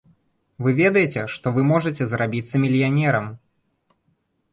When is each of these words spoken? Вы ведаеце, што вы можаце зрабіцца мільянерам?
Вы 0.67 0.71
ведаеце, 0.83 1.25
што 1.33 1.47
вы 1.57 1.65
можаце 1.71 2.07
зрабіцца 2.13 2.55
мільянерам? 2.65 3.29